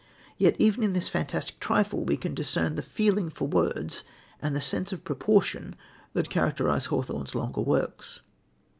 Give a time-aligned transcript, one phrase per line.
[0.39, 4.03] Yet even in this fantastic trifle we can discern the feeling for words
[4.41, 5.75] and the sense of proportion
[6.13, 8.23] that characterise Hawthorne's longer works.